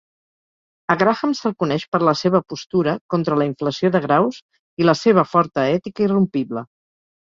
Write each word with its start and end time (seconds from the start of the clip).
A 0.93 0.95
Graham 1.03 1.35
se'l 1.39 1.55
coneix 1.65 1.85
per 1.91 2.01
la 2.09 2.15
seva 2.23 2.43
postura 2.55 2.97
contra 3.17 3.39
la 3.43 3.49
inflació 3.53 3.95
de 3.99 4.05
graus 4.09 4.43
i 4.85 4.91
la 4.93 5.01
seva 5.07 5.31
forta 5.37 5.71
ètica 5.79 6.11
irrompible. 6.11 6.71